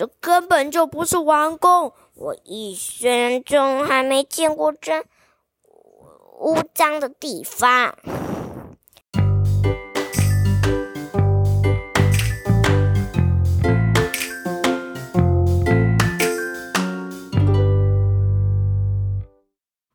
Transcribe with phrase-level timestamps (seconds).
[0.00, 5.04] 这根本就不是王宫，我一生中还没见过这
[6.38, 7.94] 污脏的地方。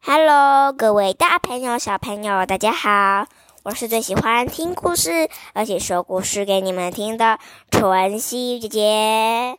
[0.01, 3.25] Hello，各位大朋友、小朋友，大家好！
[3.65, 7.39] 我是最喜欢听故事，而且说故事给你们听的
[7.71, 9.57] 纯熙姐姐。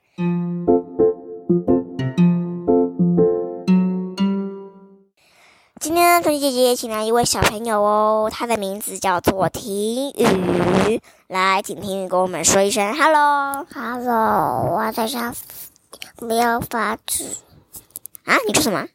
[5.80, 11.00] 今天纯熙姐姐请来一位小朋友哦，他的名字叫做婷雨。
[11.26, 14.76] 来，请婷雨跟我们说一声 “hello”，“hello”。
[14.76, 15.34] 我等下
[16.14, 17.24] 不要发纸
[18.24, 18.36] 啊！
[18.46, 18.86] 你说什么？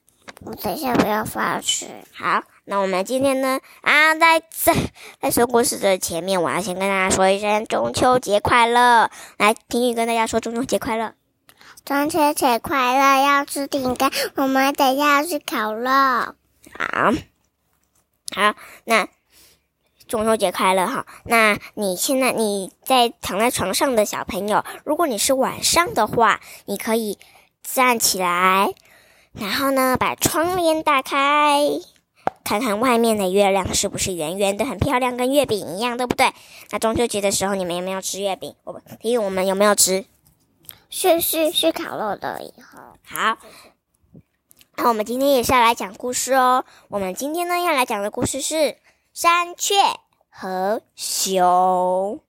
[0.46, 1.88] 我等下不要发纸。
[2.14, 2.44] 好。
[2.64, 3.60] 那我们今天呢？
[3.82, 4.74] 啊，在在
[5.20, 9.10] 在说故事的前面，我要先跟大家说一声中秋节快乐。
[9.38, 11.14] 来，婷雨跟大家说中秋节快乐。
[11.84, 13.24] 中秋节快乐！
[13.26, 15.90] 要吃饼干，我们等下要去烤肉。
[15.90, 16.36] 好，
[18.36, 19.08] 好，那
[20.08, 21.08] 中秋节快乐哈。
[21.26, 27.18] 那你现在你在躺在床上的小朋友，如果你是晚上的话，你可以
[27.64, 28.76] 站起来，
[29.34, 31.60] 然后呢，把窗帘打开。
[32.44, 36.34] 看看外面的月亮是不是圆圆的，很漂亮，跟月饼一样，对不对？
[36.70, 38.56] 那中秋节的时候，你们有没有吃月饼？
[38.64, 40.06] 我们提醒我们有没有吃？
[40.90, 42.80] 是是是烤肉的以后。
[43.06, 43.38] 好，
[44.76, 46.66] 那我们今天也是要来讲故事哦。
[46.90, 48.78] 我们今天呢要来讲的故事是
[49.14, 49.76] 山雀
[50.30, 52.20] 和熊。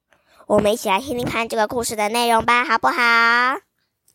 [0.46, 3.58] 我们一起来听听看这个故事的内容吧，好不好？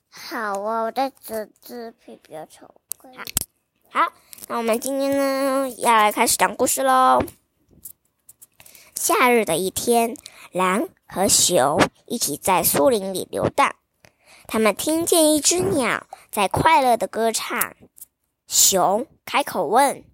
[0.10, 2.74] 好哦，我的纸纸皮比较丑。
[3.02, 3.24] 好。
[3.90, 4.12] 好，
[4.50, 7.22] 那我们今天呢要来开始讲故事喽。
[8.96, 10.16] 夏日的一天，
[10.54, 13.76] 狼和熊一起在树林里游荡。
[14.48, 17.76] 他们听见一只鸟在快乐的歌唱。
[18.48, 20.06] 熊开口问：“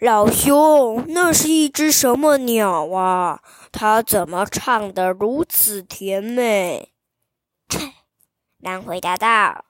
[0.00, 3.42] 老兄，那是一只什么鸟啊？
[3.70, 6.90] 它怎么唱得如此甜美？”
[7.68, 7.92] 切，
[8.60, 9.66] 狼回答道。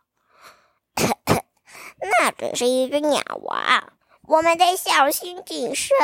[2.01, 3.93] 那只是一只鸟啊！
[4.27, 5.97] 我们得小心谨慎，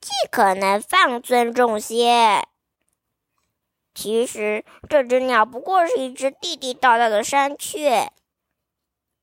[0.00, 2.46] 尽可能放尊重些。
[3.94, 8.12] 其实这只鸟不过是一只地地道道的山雀。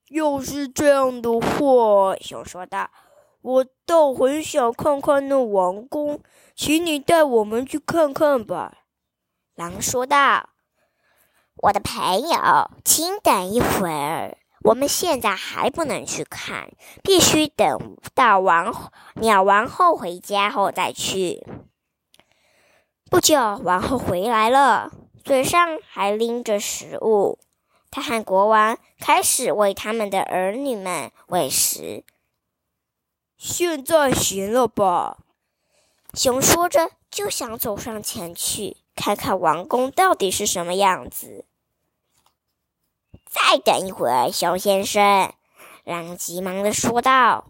[0.09, 2.89] 要是这样的话，熊说道
[3.41, 6.21] ：“我倒很想看看那王宫，
[6.55, 8.79] 请你带我们去看看吧。”
[9.55, 10.50] 狼说道
[11.57, 16.72] ：“我的朋友，请等一会儿。”我们现在还不能去看，
[17.03, 21.45] 必须等到王鸟王后回家后再去。
[23.09, 24.91] 不久，王后回来了，
[25.23, 27.39] 嘴上还拎着食物。
[27.89, 32.03] 她和国王开始为他们的儿女们喂食。
[33.38, 35.17] 现在行了吧？
[36.13, 41.45] 熊说着，就想走上前去，看看王宫到底是什么样子。
[43.31, 45.34] 再等一会儿，熊先生，
[45.86, 47.46] 狼急忙的说道：“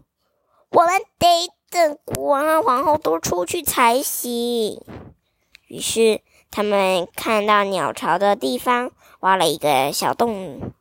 [0.70, 4.80] 我们得等国王和皇后都出去才行。”
[5.66, 6.20] 于是，
[6.52, 10.72] 他们看到鸟巢的地方，挖了一个小洞，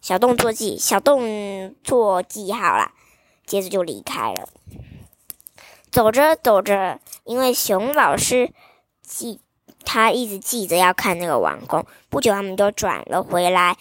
[0.00, 2.92] 小洞做记，小洞做记号了。
[3.44, 4.48] 接着就离开了。
[5.90, 8.52] 走着走着，因为熊老师
[9.02, 9.40] 记，
[9.84, 11.84] 他一直记着要看那个王宫。
[12.08, 13.76] 不久，他们就转了回来。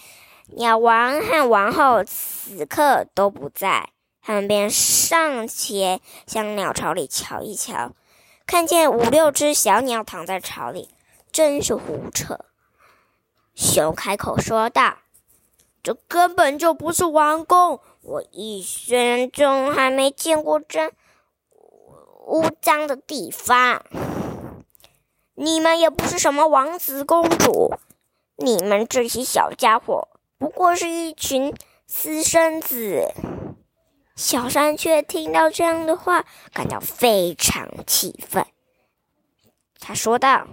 [0.52, 7.94] 鸟王和王后此刻都不在，他们便上前向鸟巢里瞧一瞧，
[8.46, 10.90] 看见五六只小鸟躺在巢里，
[11.32, 12.40] 真是胡扯。
[13.56, 14.98] 熊开口说道
[15.82, 20.92] ：“这根本就不是王宫，我一生中还没见过这
[22.26, 23.84] 污脏的地方。
[25.36, 27.76] 你们也不是什么王子公主，
[28.38, 30.09] 你们这些小家伙。”
[30.40, 31.54] 不过是一群
[31.86, 33.14] 私生子。
[34.16, 38.46] 小山雀听到这样的话，感到非常气愤。
[39.80, 40.48] 他说道：“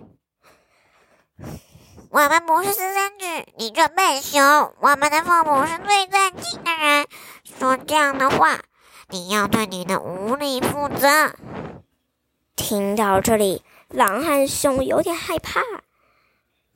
[2.10, 4.74] 我们不是私生子，你这笨熊！
[4.80, 7.06] 我们的父母是最尊敬的人，
[7.44, 8.60] 说这样的话，
[9.08, 11.32] 你要对你的无礼负责。”
[12.56, 15.60] 听到这里，狼和熊有点害怕。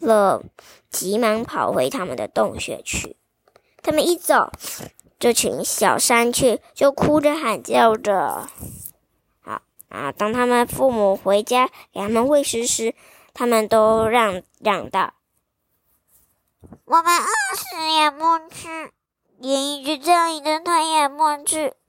[0.01, 0.43] 了
[0.91, 3.17] 急忙跑回他们的洞穴去。
[3.83, 4.51] 他们一走
[5.19, 8.49] 这群小山雀就哭着喊叫着。
[9.41, 12.95] 好啊当他们父母回家给他们喂食时
[13.33, 15.15] 他们都嚷嚷道。
[16.85, 18.19] 我们饿死也不
[18.51, 18.91] 吃
[19.39, 21.80] 连一只苍蝇的腿也不吃。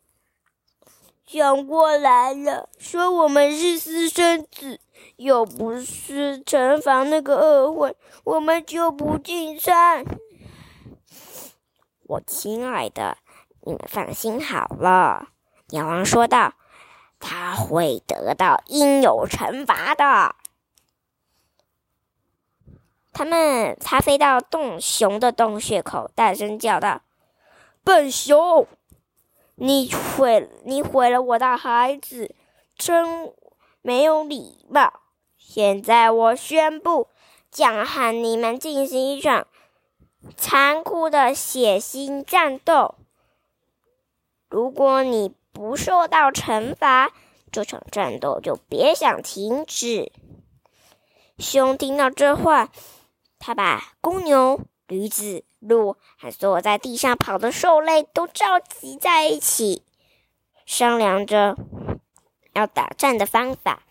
[1.31, 4.81] 想过来了，说我们是私生子，
[5.15, 7.95] 又不是城防那个恶混，
[8.25, 10.03] 我们就不进山。
[12.03, 13.17] 我亲爱的，
[13.61, 15.29] 你们放心好了。
[15.69, 16.55] 鸟王说道
[17.17, 20.35] ：“他会得到应有惩罚的。”
[23.13, 27.03] 他们他飞到洞熊的洞穴口，大声叫道
[27.85, 28.67] ：“笨熊！”
[29.63, 32.33] 你毁你毁了我的孩子，
[32.75, 33.31] 真
[33.83, 35.01] 没有礼貌！
[35.37, 37.09] 现在我宣布，
[37.51, 39.45] 将和你们进行一场
[40.35, 42.95] 残酷的血腥战斗。
[44.49, 47.11] 如果你不受到惩罚，
[47.51, 50.11] 这场战斗就别想停止。
[51.37, 52.69] 熊听到这话，
[53.37, 54.61] 他把公牛。
[54.91, 59.83] 驴子、鹿和所有在地上跑的兽类都召集在一起，
[60.65, 61.55] 商量着
[62.51, 63.83] 要打战的方法。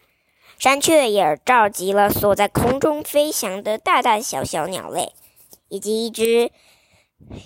[0.58, 5.14] 山雀也召集了所有在空中飞翔的大大小小鸟类，
[5.70, 6.52] 以及一只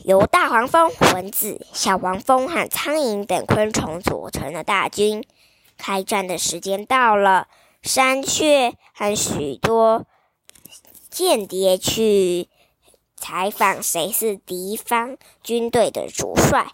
[0.05, 5.25] 由大黄蜂、蚊子、小黄蜂和苍蝇等昆虫组成的大军。
[5.79, 7.47] 开战的时间到了，
[7.83, 10.07] 山雀和许多
[11.09, 12.49] 间谍去。
[13.17, 16.73] 采访谁是敌方军队的主帅？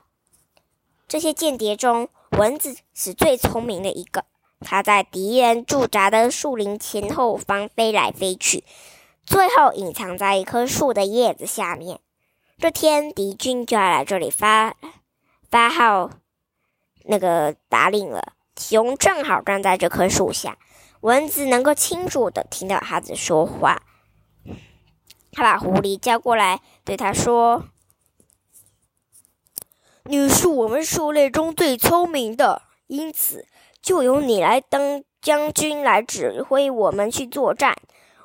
[1.07, 4.25] 这些间谍中，蚊子是最聪明的一个。
[4.61, 8.63] 它在敌人驻扎的树林前后方飞来飞去，
[9.25, 12.01] 最后隐藏在一棵树的叶子下面。
[12.59, 14.77] 这天，敌军就要来这里发
[15.51, 16.11] 发号
[17.05, 18.35] 那个打令了。
[18.57, 20.59] 熊正好站在这棵树下，
[21.01, 23.83] 蚊子能够清楚的听到它在说话。
[25.33, 27.65] 他把狐狸叫过来，对他说
[30.05, 33.47] ：“你是我们兽类中最聪明的，因此
[33.81, 37.77] 就由你来当将军，来指挥我们去作战。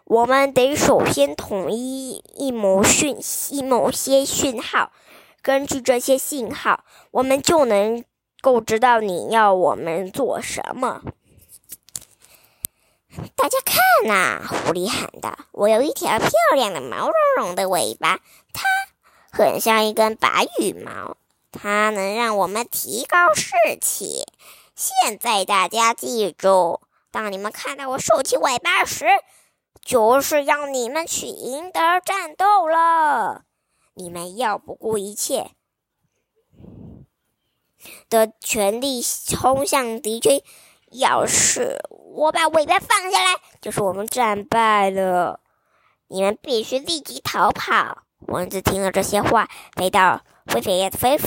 [0.06, 3.18] 我们得首先统一一某讯
[3.50, 4.92] 一某些讯号，
[5.42, 8.04] 根据这些信号，我们就能
[8.42, 11.02] 够知道你要我们做什么。”
[13.36, 14.42] 大家看呐！
[14.48, 18.20] 狐狸喊道：“我有一条漂亮的毛茸茸的尾巴，
[18.54, 18.66] 它
[19.32, 21.18] 很像一根白羽毛，
[21.52, 24.26] 它能让我们提高士气。
[24.76, 26.82] 现在大家记住，
[27.12, 29.06] 当你们看到我竖起尾巴时，
[29.82, 33.44] 就是要你们去赢得战斗了。
[33.94, 35.52] 你们要不顾一切
[38.10, 40.44] 的全力冲向敌军。
[40.98, 41.80] 要是……”
[42.16, 45.42] 我把尾巴放下来，就是我们战败了。
[46.08, 48.04] 你们必须立即逃跑。
[48.28, 51.18] 蚊子听了这些话，飞到飞飞飞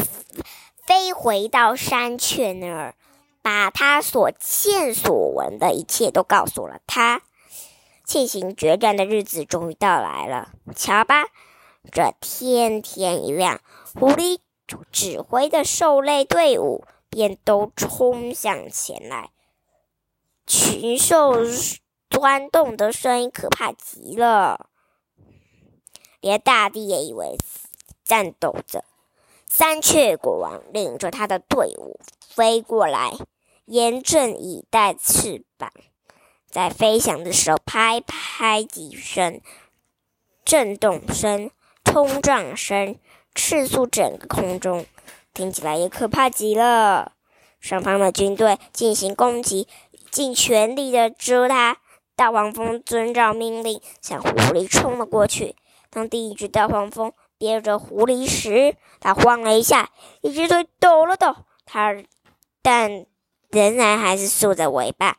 [0.86, 2.94] 飞回到山雀那儿，
[3.42, 7.20] 把他所见所闻的一切都告诉了他。
[8.02, 10.52] 进行决战的日子终于到来了。
[10.74, 11.26] 瞧吧，
[11.92, 13.60] 这天天一亮，
[13.94, 14.38] 狐狸
[14.90, 19.28] 指挥的兽类队伍便都冲向前来。
[20.48, 21.34] 群兽
[22.08, 24.70] 钻洞的声音可怕极了，
[26.22, 27.36] 连大地也以为
[28.02, 28.82] 颤抖着。
[29.46, 33.12] 三雀国王领着他的队伍飞过来，
[33.66, 35.70] 严阵以待，翅膀
[36.48, 39.42] 在飞翔的时候拍拍几声，
[40.46, 41.50] 震动声、
[41.84, 42.98] 冲撞声
[43.34, 44.86] 赤速整个空中，
[45.34, 47.12] 听起来也可怕极了。
[47.60, 49.68] 双方的军队进行攻击。
[50.10, 51.78] 尽全力的蛰它，
[52.16, 55.56] 大黄蜂遵照命令向狐狸冲了过去。
[55.90, 61.34] 当第一只大黄蜂憋着狐狸时，它晃了一下，一只腿抖了抖，
[61.64, 61.94] 它
[62.62, 63.06] 但
[63.50, 65.16] 仍然还是竖着尾巴。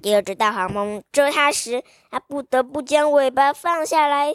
[0.00, 4.32] 第二只大黄蜂蛰它时，它不得不将尾巴放下来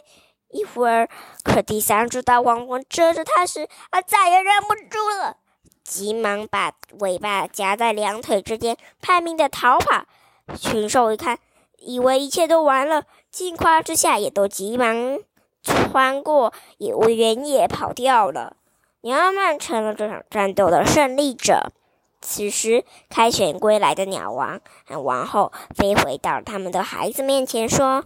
[0.49, 1.09] 一会儿。
[1.43, 5.37] 可第三只大黄蜂蛰着它时，它再也忍不住了。
[5.83, 10.05] 急忙把尾巴夹在两腿之间，拼命的逃跑。
[10.59, 11.39] 群兽一看，
[11.77, 15.19] 以为一切都完了，惊慌之下也都急忙
[15.61, 18.57] 穿过野原野跑掉了。
[19.01, 21.71] 鸟们成了这场战斗的胜利者。
[22.21, 28.05] 此时，凯旋归来的鸟王和王后飞回到他们的孩子面前，说：“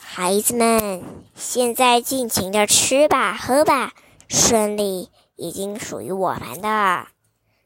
[0.00, 1.02] 孩子们，
[1.34, 3.92] 现在尽情的吃吧，喝吧，
[4.28, 7.08] 顺利。”已经属于我们的，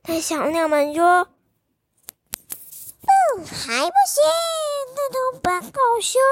[0.04, 1.26] 但小鸟们说
[3.02, 4.22] ：“嗯，还不行。
[4.94, 6.22] 那头白狗熊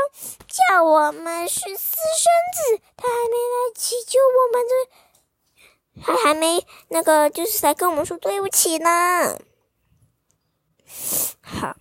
[0.47, 9.37] 叫我们是私生子，他还没来祈求我们的，他还没那个，就是来跟我们说对不起呢。”
[11.43, 11.77] 好，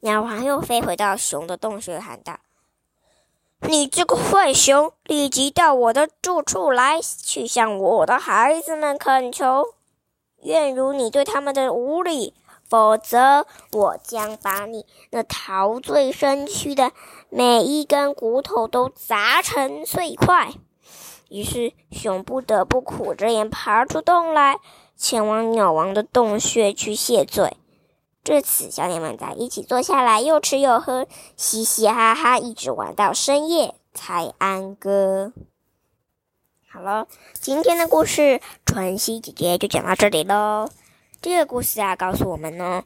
[0.00, 2.38] 鸟王又飞回到熊的洞穴，喊道
[3.68, 9.64] ：“你这个坏熊，立即到我的住处来，去向我的孩子们恳求，
[10.42, 12.34] 愿如你对他们的无礼。”
[12.68, 16.92] 否则，我将把你那陶醉身躯的
[17.28, 20.54] 每一根骨头都砸成碎块。
[21.28, 24.58] 于是，熊不得不苦着脸爬出洞来，
[24.96, 27.58] 前往鸟王的洞穴去谢罪。
[28.24, 35.32] 这次，小鸟们在一起坐下来，又吃又喝，嘻嘻哈哈，一直玩到深夜才安歌。
[36.70, 37.08] 好了，
[37.40, 40.70] 今天的故事，春熙姐姐就讲到这里喽。
[41.20, 42.84] 这个故事啊，告诉我们呢，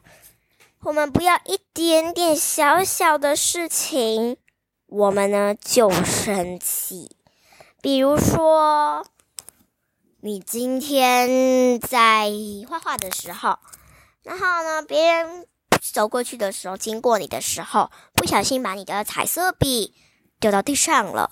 [0.81, 4.37] 我们不要一点点小小的事情，
[4.87, 7.15] 我们呢就生气。
[7.79, 9.05] 比如说，
[10.21, 12.31] 你今天在
[12.67, 13.59] 画画的时候，
[14.27, 15.47] 然后呢，别人
[15.81, 19.95] 走过去的时候，经过你的时候，不小心把你的彩色笔
[20.37, 21.31] 丢到地上了，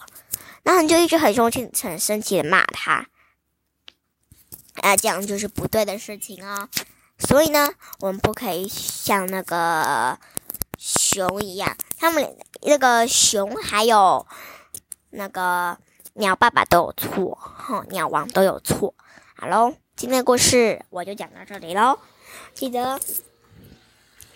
[0.63, 3.07] 然后你就一直很生气、很生气的骂他，
[4.75, 6.69] 啊，这样就是不对的事情哦。
[7.19, 10.17] 所以呢，我们不可以像那个
[10.77, 14.25] 熊一样，他们那个熊还有
[15.09, 15.77] 那个
[16.13, 18.95] 鸟爸爸都有错，哈，鸟王都有错。
[19.35, 21.99] 好喽，今天的故事我就讲到这里喽。
[22.53, 22.99] 记得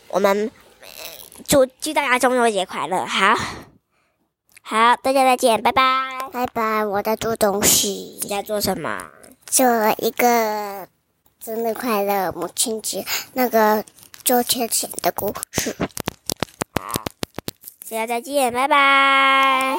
[0.09, 0.51] 我们
[1.47, 3.35] 祝祝大家中秋节快乐，好，
[4.61, 6.85] 好，大家再见，拜拜，拜拜。
[6.85, 9.09] 我在做东西，你在做什么？
[9.45, 9.65] 做
[9.97, 10.87] 一个。
[11.41, 13.85] 生日快乐，母亲节那个
[14.25, 15.73] 周天前的故事。
[16.73, 17.05] 好，
[17.89, 19.77] 大家再见，拜拜。